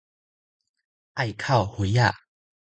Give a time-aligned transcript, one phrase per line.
[0.03, 0.03] 愛哭
[1.77, 2.13] 妃仔